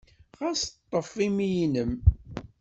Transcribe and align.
Ɣas 0.41 0.61
ḍḍef 0.91 1.13
imi-nnem. 1.25 1.91